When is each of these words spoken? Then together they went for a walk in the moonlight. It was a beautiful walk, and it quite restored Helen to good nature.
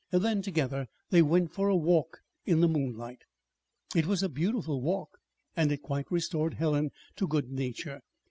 Then 0.09 0.41
together 0.41 0.87
they 1.11 1.21
went 1.21 1.53
for 1.53 1.69
a 1.69 1.75
walk 1.75 2.21
in 2.43 2.59
the 2.61 2.67
moonlight. 2.67 3.19
It 3.95 4.07
was 4.07 4.23
a 4.23 4.29
beautiful 4.29 4.81
walk, 4.81 5.19
and 5.55 5.71
it 5.71 5.83
quite 5.83 6.09
restored 6.09 6.55
Helen 6.55 6.89
to 7.17 7.27
good 7.27 7.51
nature. 7.51 8.01